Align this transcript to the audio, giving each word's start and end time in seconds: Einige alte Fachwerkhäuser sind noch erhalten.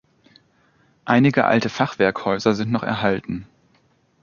Einige 1.05 1.45
alte 1.45 1.69
Fachwerkhäuser 1.69 2.55
sind 2.55 2.71
noch 2.71 2.81
erhalten. 2.81 3.45